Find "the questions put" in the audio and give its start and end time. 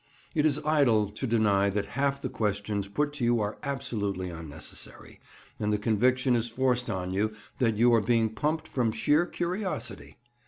2.19-3.13